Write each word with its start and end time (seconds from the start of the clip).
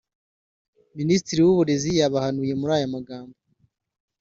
Minisitiri 0.97 1.39
w’uburezi 1.43 1.89
yabahanuye 1.99 2.53
muri 2.59 2.71
aya 2.77 2.93
magambo 2.95 3.35